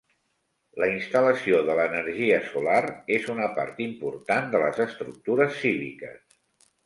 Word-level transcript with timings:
La 0.83 0.87
instal·lació 0.91 1.57
de 1.67 1.73
l'energia 1.79 2.39
solar 2.53 2.79
és 3.17 3.29
una 3.35 3.49
part 3.59 3.83
important 3.87 4.49
de 4.55 4.61
les 4.63 4.83
estructures 4.89 5.61
cíviques. 5.61 6.19